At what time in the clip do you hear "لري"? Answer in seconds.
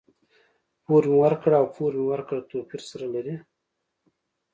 3.15-3.35